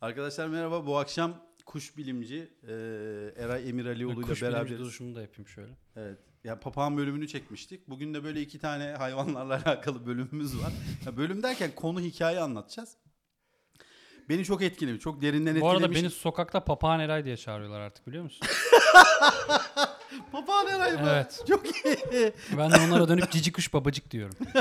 [0.00, 0.86] Arkadaşlar merhaba.
[0.86, 1.34] Bu akşam
[1.66, 2.72] kuş bilimci e,
[3.44, 5.72] Eray Emiralioğlu ile Kuş beraber bilimci duruşunu da yapayım şöyle.
[5.96, 6.18] evet.
[6.44, 7.88] Ya papağan bölümünü çekmiştik.
[7.88, 10.72] Bugün de böyle iki tane hayvanlarla alakalı bölümümüz var.
[11.06, 12.96] Ya bölüm derken konu hikaye anlatacağız.
[14.28, 15.02] Beni çok etkilemiş.
[15.02, 16.02] Çok derinden Bu arada etkilemiş.
[16.02, 18.46] beni sokakta papağan Eray diye çağırıyorlar artık biliyor musun?
[20.32, 21.08] Papağan Eray mı?
[21.10, 21.44] Evet.
[21.48, 22.32] Çok iyi.
[22.58, 24.34] Ben de onlara dönüp cici kuş babacık diyorum.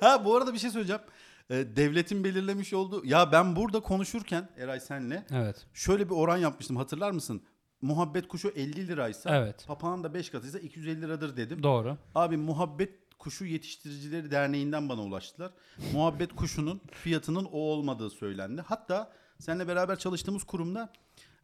[0.00, 1.02] ha bu arada bir şey söyleyeceğim.
[1.50, 3.06] E, devletin belirlemiş olduğu...
[3.06, 5.66] Ya ben burada konuşurken Eray senle Evet.
[5.74, 6.76] şöyle bir oran yapmıştım.
[6.76, 7.42] Hatırlar mısın?
[7.82, 9.64] Muhabbet kuşu 50 liraysa Evet.
[9.66, 11.62] papağan da 5 katıysa 250 liradır dedim.
[11.62, 11.96] Doğru.
[12.14, 15.50] Abi Muhabbet Kuşu Yetiştiricileri Derneği'nden bana ulaştılar.
[15.92, 18.62] Muhabbet kuşunun fiyatının o olmadığı söylendi.
[18.66, 20.92] Hatta seninle beraber çalıştığımız kurumda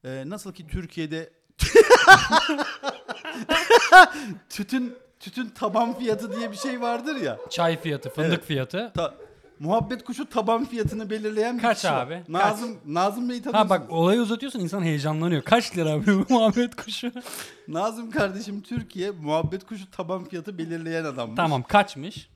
[0.04, 1.32] e, nasıl ki Türkiye'de
[4.48, 7.38] tütün tütün taban fiyatı diye bir şey vardır ya.
[7.50, 8.44] Çay fiyatı, fındık Evet.
[8.44, 8.92] fiyatı.
[8.94, 9.14] Ta-
[9.60, 12.06] Muhabbet kuşu taban fiyatını belirleyen bir Kaç kişi var.
[12.06, 12.22] abi?
[12.28, 13.68] Nazım Nazım Bey'i tanıyorsun.
[13.68, 15.42] Ha bak olayı uzatıyorsun insan heyecanlanıyor.
[15.42, 17.12] Kaç lira abi bu muhabbet kuşu?
[17.68, 21.36] Nazım kardeşim Türkiye muhabbet kuşu taban fiyatı belirleyen adammış.
[21.36, 22.30] tamam kaçmış?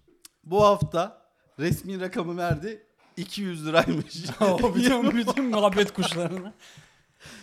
[0.44, 1.22] Bu hafta
[1.58, 2.82] resmi rakamı verdi.
[3.16, 4.24] 200 liraymış.
[4.40, 6.52] o bütün, bütün muhabbet kuşlarını.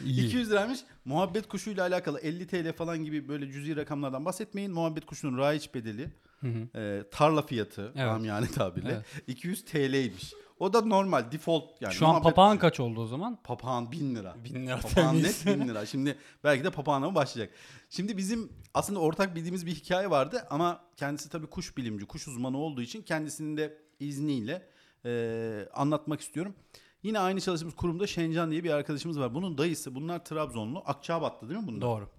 [0.06, 0.26] İyi.
[0.28, 0.80] 200 liraymış.
[1.06, 4.72] Muhabbet kuşuyla alakalı 50 TL falan gibi böyle cüzi rakamlardan bahsetmeyin.
[4.72, 6.10] Muhabbet kuşunun raiç bedeli,
[6.42, 6.80] Hı hı.
[6.80, 8.26] e, tarla fiyatı Evet.
[8.26, 9.06] yani tabirle Evet.
[9.28, 10.34] 200 TL'ymiş.
[10.60, 11.94] O da normal default yani.
[11.94, 13.40] Şu an papağan kaç oldu o zaman?
[13.44, 14.36] papağan 1000 lira.
[14.44, 15.46] Bin lira Papağan temiz.
[15.46, 15.86] net 1000 lira.
[15.86, 17.56] Şimdi belki de papağana mı başlayacak?
[17.90, 22.58] Şimdi bizim aslında ortak bildiğimiz bir hikaye vardı ama kendisi tabii kuş bilimci, kuş uzmanı
[22.58, 24.68] olduğu için kendisinin de izniyle
[25.06, 26.56] e, anlatmak istiyorum.
[27.04, 29.34] Yine aynı çalıştığımız kurumda Şencan diye bir arkadaşımız var.
[29.36, 30.84] Bunun dayısı, bunlar Trabzonlu.
[30.86, 31.82] Akçabat'ta değil mi bunlar?
[31.82, 32.10] Doğru.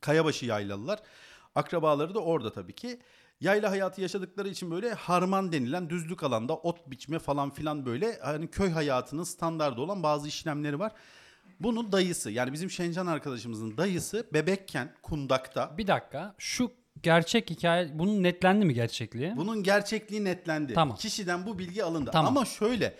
[0.00, 0.98] Kayabaşı yaylalılar.
[1.54, 3.00] Akrabaları da orada tabii ki.
[3.40, 8.48] Yayla hayatı yaşadıkları için böyle harman denilen düzlük alanda ot biçme falan filan böyle hani
[8.48, 10.92] köy hayatının standardı olan bazı işlemleri var.
[11.60, 15.78] Bunun dayısı yani bizim Şencan arkadaşımızın dayısı bebekken kundakta.
[15.78, 16.34] Bir dakika.
[16.38, 19.36] Şu gerçek hikaye bunun netlendi mi gerçekliği?
[19.36, 20.74] Bunun gerçekliği netlendi.
[20.74, 20.96] Tamam.
[20.96, 22.10] Kişiden bu bilgi alındı.
[22.12, 22.36] Tamam.
[22.36, 22.94] Ama şöyle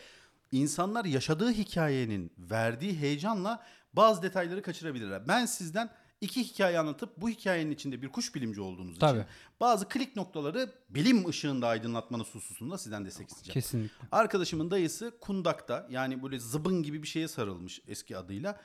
[0.53, 3.63] insanlar yaşadığı hikayenin verdiği heyecanla
[3.93, 5.29] bazı detayları kaçırabilirler.
[5.29, 9.19] Ben sizden iki hikaye anlatıp bu hikayenin içinde bir kuş bilimci olduğunuz Tabii.
[9.19, 9.29] için
[9.61, 13.55] bazı klik noktaları bilim ışığında aydınlatmanız hususunda sizden destek isteyeceğim.
[13.55, 14.07] Kesinlikle.
[14.13, 18.61] Arkadaşımın dayısı kundakta yani böyle zıbın gibi bir şeye sarılmış eski adıyla.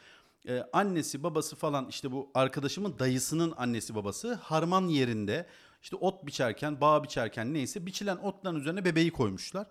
[0.48, 5.48] Ee, annesi babası falan işte bu arkadaşımın dayısının annesi babası harman yerinde
[5.84, 9.68] işte ot biçerken bağ biçerken neyse biçilen otların üzerine bebeği koymuşlar.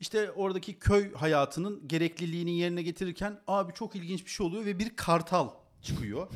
[0.00, 4.96] İşte oradaki köy hayatının gerekliliğini yerine getirirken abi çok ilginç bir şey oluyor ve bir
[4.96, 5.50] kartal
[5.84, 6.28] çıkıyor.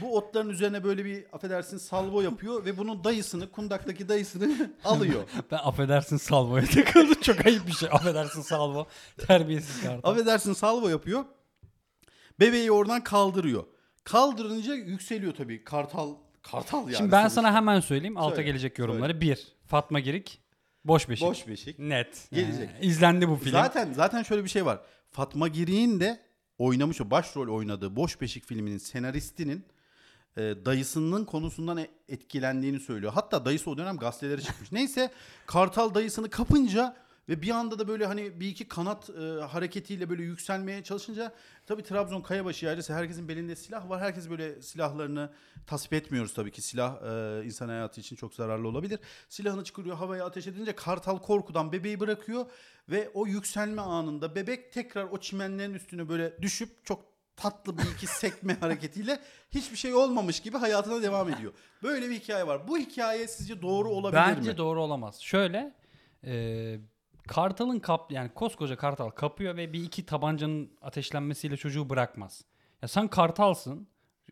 [0.00, 5.22] Bu otların üzerine böyle bir affedersin salvo yapıyor ve bunun dayısını kundaktaki dayısını alıyor.
[5.50, 7.20] Ben affedersin salvoya takıldım.
[7.20, 7.88] Çok ayıp bir şey.
[7.92, 8.86] Affedersin salvo.
[9.26, 10.10] Terbiyesiz kartal.
[10.10, 11.24] Affedersin salvo yapıyor.
[12.40, 13.64] Bebeği oradan kaldırıyor.
[14.04, 15.64] Kaldırınca yükseliyor tabii.
[15.64, 16.96] Kartal kartal yani.
[16.96, 17.34] Şimdi ben sonuçta.
[17.34, 18.16] sana hemen söyleyeyim.
[18.16, 19.20] Alta Söyle, gelecek yorumları.
[19.20, 19.48] Bir.
[19.66, 20.42] Fatma Girik.
[20.84, 21.28] Boş beşik.
[21.28, 21.78] boş beşik.
[21.78, 22.28] Net.
[22.32, 22.70] Gelecek.
[22.80, 23.52] Ee, izlendi bu film.
[23.52, 24.80] Zaten zaten şöyle bir şey var.
[25.10, 26.20] Fatma Girik'in de
[26.62, 29.64] oynamış o başrol oynadığı Boş Beşik filminin senaristinin
[30.36, 33.12] e, dayısının konusundan e- etkilendiğini söylüyor.
[33.12, 34.72] Hatta dayısı o dönem gazetelere çıkmış.
[34.72, 35.10] Neyse
[35.46, 36.96] Kartal dayısını kapınca
[37.32, 41.32] ve bir anda da böyle hani bir iki kanat e, hareketiyle böyle yükselmeye çalışınca
[41.66, 44.00] tabii Trabzon Kayabaşı yaylası herkesin belinde silah var.
[44.00, 45.32] Herkes böyle silahlarını
[45.66, 46.62] tasvip etmiyoruz tabii ki.
[46.62, 49.00] Silah e, insan hayatı için çok zararlı olabilir.
[49.28, 52.46] Silahını çıkarıyor havaya ateş edince Kartal korkudan bebeği bırakıyor
[52.88, 57.04] ve o yükselme anında bebek tekrar o çimenlerin üstüne böyle düşüp çok
[57.36, 61.52] tatlı bir iki sekme hareketiyle hiçbir şey olmamış gibi hayatına devam ediyor.
[61.82, 62.68] Böyle bir hikaye var.
[62.68, 64.56] Bu hikaye sizce doğru olabilir Bence mi?
[64.56, 65.20] doğru olamaz.
[65.20, 65.74] Şöyle
[66.24, 66.78] e,
[67.28, 72.44] Kartal'ın kap yani koskoca Kartal kapıyor ve bir iki tabancanın ateşlenmesiyle çocuğu bırakmaz.
[72.82, 73.86] Ya sen Kartalsın,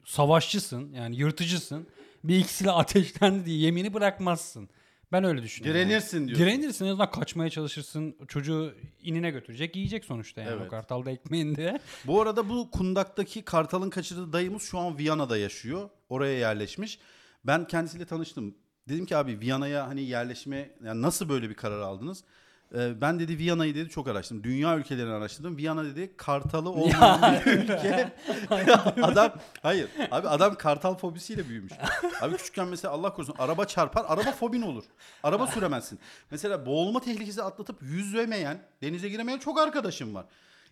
[0.04, 1.86] savaşçısın yani yırtıcısın.
[2.24, 4.68] Bir ikisiyle ateşlendi diye yemini bırakmazsın.
[5.12, 5.80] Ben öyle düşünüyorum.
[5.80, 6.46] Direnirsin diyorsun.
[6.46, 8.16] Direnirsin en azından kaçmaya çalışırsın.
[8.28, 10.66] Çocuğu inine götürecek yiyecek sonuçta yani Evet.
[10.66, 11.80] o Kartal'da ekmeğinde.
[12.06, 15.90] Bu arada bu kundaktaki Kartal'ın kaçırdığı dayımız şu an Viyana'da yaşıyor.
[16.08, 16.98] Oraya yerleşmiş.
[17.44, 18.54] Ben kendisiyle tanıştım.
[18.88, 22.24] Dedim ki abi Viyana'ya hani yerleşme yani nasıl böyle bir karar aldınız?
[22.74, 24.44] Ee, ben dedi Viyana'yı dedi çok araştırdım.
[24.44, 25.56] Dünya ülkelerini araştırdım.
[25.56, 28.12] Viyana dedi kartalı olmayan bir ülke.
[29.02, 29.32] adam
[29.62, 31.72] hayır abi adam kartal fobisiyle büyümüş.
[32.20, 34.84] Abi küçükken mesela Allah korusun araba çarpar araba fobin olur.
[35.22, 35.98] Araba süremezsin.
[36.30, 40.26] Mesela boğulma tehlikesi atlatıp yüzemeyen denize giremeyen çok arkadaşım var.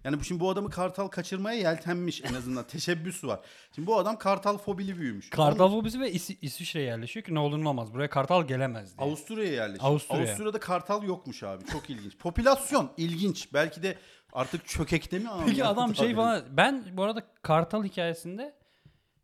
[0.04, 3.40] Yani şimdi bu adamı kartal kaçırmaya yeltenmiş en azından teşebbüsü var.
[3.74, 5.30] Şimdi bu adam kartal fobili büyümüş.
[5.30, 7.94] Kartal fobisi ve İs- İsviçre'ye yerleşiyor ki ne olur ne olmaz.
[7.94, 9.08] Buraya Kartal gelemez diye.
[9.08, 9.84] Avusturya'ya yerleşmiş.
[9.84, 10.22] Avusturya.
[10.28, 11.64] Avusturya'da kartal yokmuş abi.
[11.66, 12.16] Çok ilginç.
[12.18, 13.48] Popülasyon ilginç.
[13.54, 13.98] Belki de
[14.32, 15.66] Artık çökekte mi Peki anlıyor?
[15.66, 18.54] adam şey falan ben bu arada Kartal hikayesinde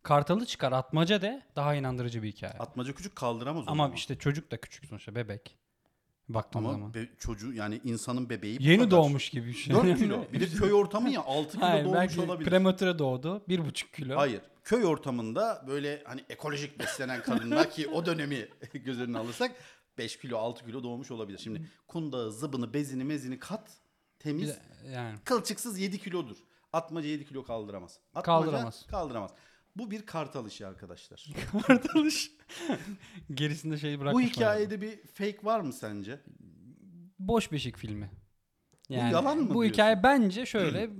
[0.02, 2.52] Kartalı çıkar atmaca de daha inandırıcı bir hikaye.
[2.52, 5.56] Atmaca küçük kaldıramaz o Ama işte çocuk da küçük sonuçta bebek.
[6.28, 6.94] Baktığım Ama zaman.
[6.94, 8.90] be- çocuğu yani insanın bebeği bu Yeni kadar.
[8.90, 9.74] doğmuş gibi bir şey.
[9.74, 10.24] 4 kilo.
[10.32, 12.50] Bir de köy ortamı ya 6 kilo Hayır doğmuş belki olabilir.
[12.50, 13.42] prematüre doğdu.
[13.48, 14.16] 1,5 kilo.
[14.16, 14.40] Hayır.
[14.64, 19.52] Köy ortamında böyle hani ekolojik beslenen kadınlar ki o dönemi göz önüne alırsak
[19.98, 21.38] 5 kilo 6 kilo doğmuş olabilir.
[21.38, 24.48] Şimdi kundağı, zıbını, bezini, mezini kat Bir temiz.
[24.48, 24.58] de-
[24.92, 26.36] yani Kılçıksız 7 kilodur.
[26.72, 27.98] Atmaca 7 kilo kaldıramaz.
[28.14, 28.86] Atmaca Kaldıramaz.
[28.86, 29.30] Kaldıramaz.
[29.76, 31.26] Bu bir kartal işi arkadaşlar.
[31.66, 32.30] Kartalış.
[33.34, 34.24] Gerisinde şey Bu bırakmış.
[34.26, 36.20] hikayede bir fake var mı sence?
[37.18, 38.10] boş beşik filmi.
[38.88, 39.72] Yani yalan mı Bu diyorsun?
[39.72, 40.90] hikaye bence şöyle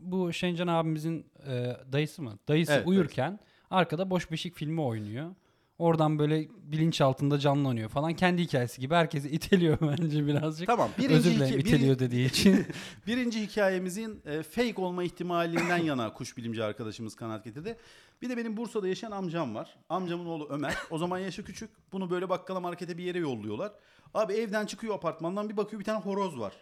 [0.00, 2.38] bu Şencan abimizin e, dayısı mı?
[2.48, 3.38] Dayısı Evet, uyurken
[3.70, 5.34] arkada boş beşik filmi oynuyor.
[5.78, 8.14] Oradan böyle bilinç altında canlanıyor falan.
[8.14, 10.66] Kendi hikayesi gibi herkesi iteliyor bence birazcık.
[10.66, 10.90] Tamam.
[10.98, 12.66] Birinci, Özür dilerim iki- iteliyor dediği için.
[13.06, 17.76] birinci hikayemizin e, fake olma ihtimalinden yana kuş bilimci arkadaşımız kanaat getirdi.
[18.22, 19.76] Bir de benim Bursa'da yaşayan amcam var.
[19.88, 20.74] Amcamın oğlu Ömer.
[20.90, 21.70] O zaman yaşı küçük.
[21.92, 23.72] Bunu böyle bakkala markete bir yere yolluyorlar.
[24.14, 26.52] Abi evden çıkıyor apartmandan bir bakıyor bir tane horoz var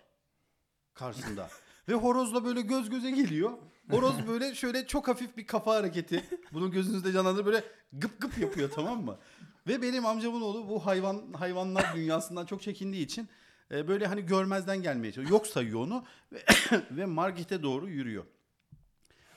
[0.95, 1.49] karşısında.
[1.89, 3.53] Ve horozla böyle göz göze geliyor.
[3.91, 6.25] Horoz böyle şöyle çok hafif bir kafa hareketi.
[6.53, 9.19] Bunun gözünüzde canlandırıyor böyle gıp gıp yapıyor tamam mı?
[9.67, 13.29] Ve benim amcamın oğlu bu hayvan hayvanlar dünyasından çok çekindiği için
[13.71, 15.39] e, böyle hani görmezden gelmeye çalışıyor.
[15.39, 16.45] Yok sayıyor onu ve,
[16.91, 18.25] ve markete doğru yürüyor.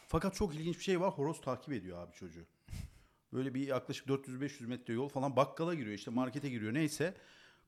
[0.07, 1.11] Fakat çok ilginç bir şey var.
[1.11, 2.45] Horoz takip ediyor abi çocuğu.
[3.33, 7.13] Böyle bir yaklaşık 400-500 metre yol falan bakkala giriyor işte markete giriyor neyse.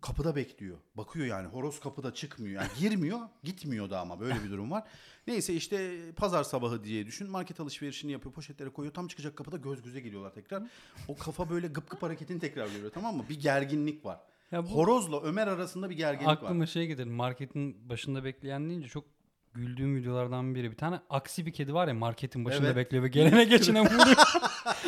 [0.02, 0.78] Kapıda bekliyor.
[0.96, 2.62] Bakıyor yani horoz kapıda çıkmıyor.
[2.62, 4.84] Yani girmiyor gitmiyor da ama böyle bir durum var.
[5.28, 7.30] Neyse işte pazar sabahı diye düşün.
[7.30, 8.94] Market alışverişini yapıyor poşetlere koyuyor.
[8.94, 10.64] Tam çıkacak kapıda göz göze geliyorlar tekrar.
[11.08, 13.24] O kafa böyle gıp gıp hareketini tekrar görüyor tamam mı?
[13.30, 14.20] Bir gerginlik var.
[14.52, 16.34] Ya bu- Horozla Ömer arasında bir gerginlik var.
[16.34, 17.06] Aklıma şey gelir.
[17.06, 19.06] Marketin başında bekleyen deyince çok
[19.54, 20.72] güldüğüm videolardan biri.
[20.72, 22.76] Bir tane aksi bir kedi var ya marketin başında Evet.
[22.76, 24.16] bekliyor ve gelene geçene vuruyor.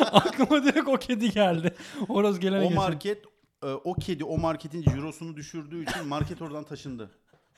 [0.00, 1.74] Aklıma direkt o kedi geldi.
[2.08, 2.78] Horoz gelene O geçene.
[2.80, 3.24] market
[3.62, 7.10] e, o kedi o marketin cirosunu düşürdüğü için market oradan taşındı.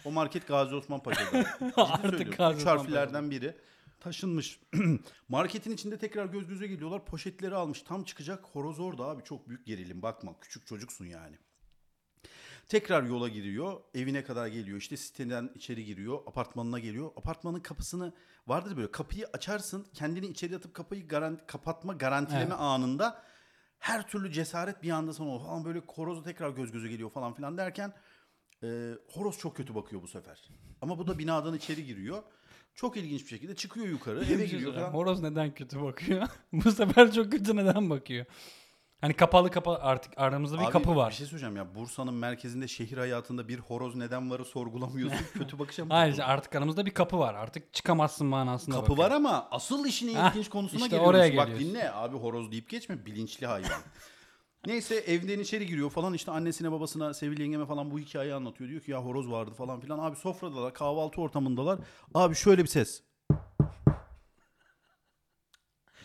[0.04, 1.46] O market Gazi Osman Paşa'da.
[1.76, 2.38] Artık.
[2.38, 3.56] Gazi Üç Osman harflerden biri
[4.00, 4.60] taşınmış.
[5.28, 7.04] Marketin içinde tekrar göz göze geliyorlar.
[7.04, 7.82] Poşetleri almış.
[7.82, 8.44] Tam çıkacak.
[8.52, 9.24] Horoz orada abi.
[9.24, 10.02] Çok büyük gerilim.
[10.02, 10.40] Bakma.
[10.40, 11.36] Küçük çocuksun yani.
[12.68, 13.80] Tekrar yola giriyor.
[13.94, 14.78] Evine kadar geliyor.
[14.78, 16.18] İşte siteden içeri giriyor.
[16.26, 17.10] Apartmanına geliyor.
[17.16, 18.12] Apartmanın kapısını
[18.46, 19.86] vardır böyle kapıyı açarsın.
[19.94, 22.56] Kendini içeri atıp kapıyı garan, kapatma garantileme Evet.
[22.58, 23.22] anında
[23.84, 27.58] her türlü cesaret bir anda sana falan böyle horozu tekrar göz göze geliyor falan filan
[27.58, 27.92] derken
[28.62, 30.50] e, horoz çok kötü bakıyor bu sefer.
[30.80, 32.22] Ama bu da binadan içeri giriyor.
[32.74, 34.90] Çok ilginç bir şekilde çıkıyor yukarı eve giriyor falan.
[34.90, 36.28] Horoz neden kötü bakıyor?
[36.52, 38.26] Bu sefer çok kötü neden bakıyor?
[39.04, 41.10] Hani kapalı kapı artık aramızda bir Abi, kapı Bir var.
[41.10, 45.18] şey söyleyeceğim ya Bursa'nın merkezinde şehir hayatında bir horoz neden varı sorgulamıyorsun.
[45.34, 47.34] kötü bakışa mı Hayır artık aramızda bir kapı var.
[47.34, 49.08] Artık çıkamazsın manasında Kapı bakıyor.
[49.08, 51.08] var ama asıl işin ilginç konusuna işte geliyoruz.
[51.08, 51.68] oraya Bak geliyoruz.
[51.68, 53.80] dinle abi horoz deyip geçme bilinçli hayvan.
[54.66, 58.70] Neyse evden içeri giriyor falan işte annesine babasına Sevil yengeme falan bu hikayeyi anlatıyor.
[58.70, 59.98] Diyor ki ya horoz vardı falan filan.
[59.98, 61.78] Abi sofradalar kahvaltı ortamındalar.
[62.14, 63.02] Abi şöyle bir ses.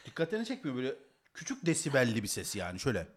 [0.06, 0.96] Dikkatlerini çekmiyor böyle
[1.34, 3.08] küçük desibelli bir ses yani şöyle.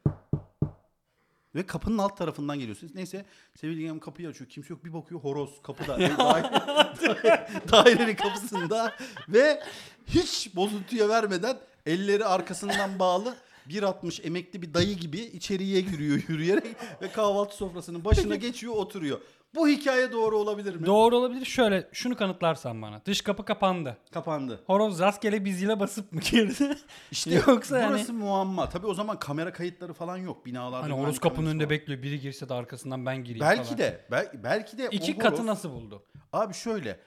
[1.55, 2.95] Ve kapının alt tarafından geliyorsunuz.
[2.95, 3.25] Neyse
[3.61, 4.51] Sevil yengem kapıyı açıyor.
[4.51, 4.85] Kimse yok.
[4.85, 5.97] Bir bakıyor horoz kapıda.
[6.01, 8.95] Daire- dairenin kapısında.
[9.29, 9.63] Ve
[10.07, 11.57] hiç bozuntuya vermeden
[11.87, 13.37] elleri arkasından bağlı
[13.69, 19.21] 1.60 emekli bir dayı gibi içeriye giriyor yürüyerek ve kahvaltı sofrasının başına geçiyor oturuyor.
[19.55, 20.87] Bu hikaye doğru olabilir mi?
[20.87, 21.45] Doğru olabilir.
[21.45, 23.03] Şöyle şunu kanıtlarsan bana.
[23.07, 23.97] Dış kapı kapandı.
[24.13, 24.63] Kapandı.
[24.67, 26.77] Horoz rastgele bir zile basıp mı girdi?
[27.11, 28.69] İşte Yoksa yani- burası muamma.
[28.69, 30.83] Tabii o zaman kamera kayıtları falan yok binalarda.
[30.85, 32.03] Hani horoz kapının önünde bekliyor.
[32.03, 33.79] Biri girse de arkasından ben gireyim Belki falan.
[33.79, 36.03] de bel- belki de İki o katı horoz- nasıl buldu?
[36.33, 37.01] Abi şöyle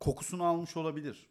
[0.00, 1.26] kokusunu almış olabilir.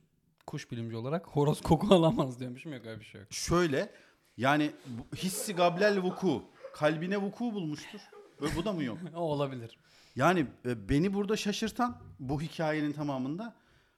[0.47, 3.33] Kuş bilimci olarak horoz koku alamaz diyormuşum yok öyle bir şey yok.
[3.33, 3.89] Şöyle
[4.37, 6.43] yani bu- hissi gablel vuku
[6.73, 7.99] kalbine vuku bulmuştur.
[8.41, 8.97] Böyle bu da mı yok?
[9.15, 9.77] O olabilir.
[10.15, 13.55] Yani e, beni burada şaşırtan bu hikayenin tamamında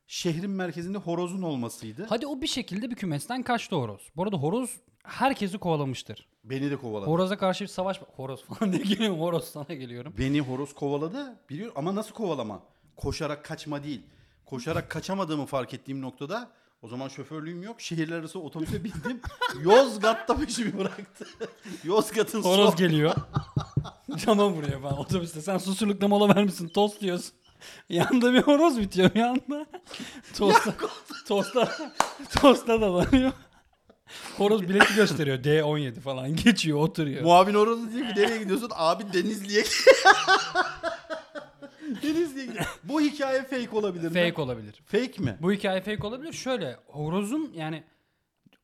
[0.07, 2.05] şehrin merkezinde horozun olmasıydı.
[2.09, 4.09] Hadi o bir şekilde bir kümesten kaçtı horoz.
[4.15, 6.27] Bu arada horoz herkesi kovalamıştır.
[6.43, 7.09] Beni de kovaladı.
[7.09, 8.01] Horoza karşı bir savaş...
[8.01, 9.19] Horoz falan diye geliyorum.
[9.19, 10.13] Horoz sana geliyorum.
[10.17, 12.63] Beni horoz kovaladı biliyor ama nasıl kovalama?
[12.95, 14.01] Koşarak kaçma değil.
[14.45, 17.81] Koşarak kaçamadığımı fark ettiğim noktada o zaman şoförlüğüm yok.
[17.81, 19.21] Şehirler arası otobüse bindim.
[19.61, 21.27] Yozgat'ta peşimi bıraktı.
[21.83, 22.75] Yozgat'ın Horoz son...
[22.77, 23.15] geliyor.
[24.15, 25.41] Cama vuruyor falan otobüste.
[25.41, 26.67] Sen susurlukta mola vermişsin.
[26.67, 27.33] Tost diyorsun.
[27.89, 29.65] Yanında bir horoz bitiyor bir anda.
[30.37, 30.73] Tosta,
[31.27, 31.77] tosta,
[32.41, 33.31] tosta dalanıyor.
[34.37, 35.37] Horoz bileti gösteriyor.
[35.37, 36.35] D17 falan.
[36.35, 37.21] Geçiyor oturuyor.
[37.21, 38.69] Muavin horozu diyor ki nereye gidiyorsun?
[38.75, 39.63] Abi Denizli'ye
[41.95, 42.79] Gidiyor.
[42.83, 44.13] Bu hikaye fake olabilir mi?
[44.29, 44.81] Fake olabilir.
[44.85, 45.37] Fake mi?
[45.41, 46.33] Bu hikaye fake olabilir.
[46.33, 47.83] Şöyle horozun yani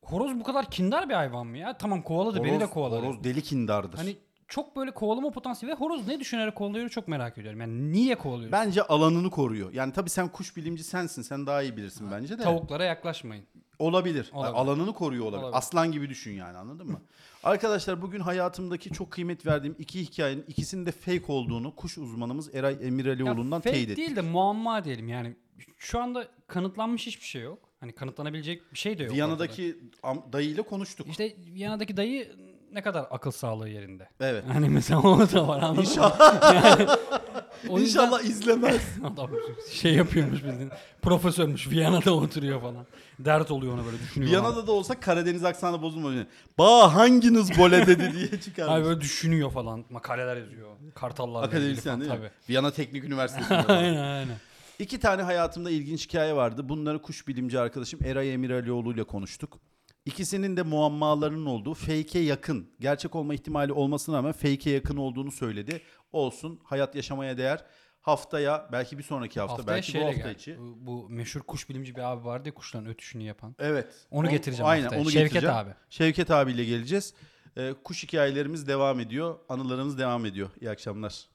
[0.01, 1.77] horoz bu kadar kindar bir hayvan mı ya?
[1.77, 3.06] Tamam kovaladı beni de kovaladı.
[3.06, 3.98] horoz deli kindardır.
[3.98, 4.15] Hani
[4.48, 7.62] çok böyle kovalama potansiyeli ve horoz ne düşünerek kovalıyor çok merak ediyorum.
[7.62, 8.51] Yani niye kovalıyor?
[8.51, 9.74] Bence alanını koruyor.
[9.74, 11.22] Yani tabii sen kuş bilimci sensin.
[11.22, 12.44] Sen daha iyi bilirsin bence de.
[12.44, 13.46] Tavuklara yaklaşmayın.
[13.80, 14.30] Olabilir.
[14.34, 14.53] Olabilir.
[14.60, 15.42] Alanını koruyor olabilir.
[15.44, 15.58] Olabilir.
[15.58, 17.01] Aslan gibi düşün yani anladın mı?
[17.44, 22.77] Arkadaşlar bugün hayatımdaki çok kıymet verdiğim iki hikayenin ikisinin de fake olduğunu kuş uzmanımız Eray
[22.82, 23.98] Emiralioğlu'ndan fake teyit ettik.
[23.98, 25.36] değil de muamma diyelim yani.
[25.77, 27.60] Şu anda kanıtlanmış hiçbir şey yok.
[27.80, 29.13] Hani kanıtlanabilecek bir şey de yok.
[29.13, 31.08] Viyana'daki am- dayıyla konuştuk.
[31.10, 32.32] İşte Viyana'daki dayı
[32.72, 34.10] ne kadar akıl sağlığı yerinde.
[34.20, 34.44] Evet.
[34.53, 35.82] Hani mesela o da var anladın mı?
[35.89, 36.88] İnşallah, Yani
[37.70, 38.82] o yüzden inşallah izlemez.
[39.13, 39.29] adam
[39.72, 40.72] şey yapıyormuş bildiğin.
[41.01, 42.86] Profesörmüş Viyana'da oturuyor falan.
[43.20, 44.32] Dert oluyor ona böyle düşünüyor.
[44.32, 46.25] Viyana'da da olsa Karadeniz aksanı bozulmuyor.
[46.58, 48.67] Ba hanginiz bole dedi diye çıkar.
[48.77, 49.86] Abi böyle düşünüyor falan.
[49.89, 50.70] Makaleler yazıyor.
[50.96, 52.17] Kartallarla ilgili Akademisyen değil mi?
[52.17, 52.29] Tabii.
[52.50, 53.55] Viyana Teknik Üniversitesi'nde.
[53.74, 54.38] aynen aynen.
[54.79, 56.70] İki tane hayatımda ilginç hikaye vardı.
[56.70, 59.60] Bunları kuş bilimci arkadaşım Eray Emiralioğlu ile konuştuk.
[60.05, 65.81] İkisinin de muammalarının olduğu fake'e yakın, gerçek olma ihtimali olmasına rağmen fake'e yakın olduğunu söyledi.
[66.12, 67.65] Olsun, hayat yaşamaya değer.
[68.01, 70.36] Haftaya, belki bir sonraki hafta, Haftaya belki bu şeyle hafta gel.
[70.36, 70.57] içi.
[70.60, 73.55] Bu, bu meşhur kuş bilimci bir abi vardı ya kuşların ötüşünü yapan.
[73.60, 74.07] Evet.
[74.12, 75.01] Onu getireceğim Aynen, haftaya.
[75.01, 75.55] onu Şevket getireceğim.
[75.55, 75.69] abi.
[75.89, 77.13] Şevket abiyle geleceğiz.
[77.57, 79.39] Ee, kuş hikayelerimiz devam ediyor.
[79.50, 80.50] Anılarımız devam ediyor.
[80.62, 81.25] İyi akşamlar.